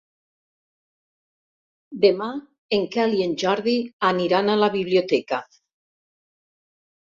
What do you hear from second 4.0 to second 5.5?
aniran a la biblioteca.